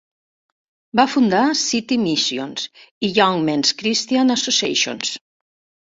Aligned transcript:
Va 0.99 1.05
fundar 1.15 1.41
City 1.59 1.99
Missions 2.05 2.65
i 3.09 3.11
Young 3.19 3.45
Men's 3.51 3.75
Christian 3.83 4.37
Associations. 4.37 5.17